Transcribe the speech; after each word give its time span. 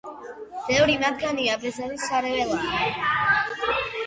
ბევრი 0.69 0.95
მათგანი 1.03 1.45
აბეზარი 1.57 2.01
სარეველაა. 2.05 3.15